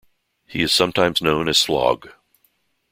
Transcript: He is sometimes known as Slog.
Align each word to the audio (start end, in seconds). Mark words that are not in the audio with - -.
He 0.47 0.63
is 0.63 0.71
sometimes 0.73 1.21
known 1.21 1.47
as 1.47 1.59
Slog. 1.59 2.09